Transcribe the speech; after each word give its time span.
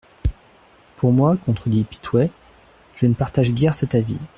Pour 0.95 1.11
moi, 1.11 1.37
contredit 1.37 1.83
Pitouët, 1.83 2.31
je 2.95 3.05
ne 3.05 3.13
partage 3.13 3.53
guère 3.53 3.75
cet 3.75 3.93
avis. 3.93 4.17